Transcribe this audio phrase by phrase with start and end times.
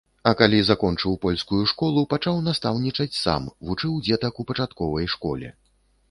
[0.29, 5.53] А калі закончыў польскую школу, пачаў настаўнічаць сам, вучыў дзетак у пачатковай школе.